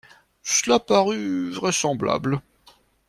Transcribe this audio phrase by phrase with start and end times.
[0.41, 2.41] Cela parut vraisemblable.